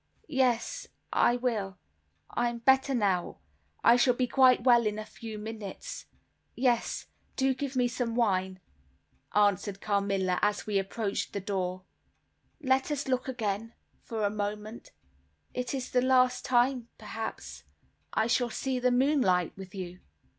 [0.27, 0.87] "Yes.
[1.13, 1.77] I will.
[2.31, 3.37] I'm better now.
[3.83, 6.07] I shall be quite well in a few minutes.
[6.55, 8.59] Yes, do give me a little wine,"
[9.35, 11.83] answered Carmilla, as we approached the door.
[12.59, 14.91] "Let us look again for a moment;
[15.53, 17.63] it is the last time, perhaps,
[18.11, 19.99] I shall see the moonlight with you."